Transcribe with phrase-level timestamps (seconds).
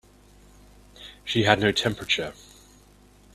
[1.23, 2.33] She had no temperature.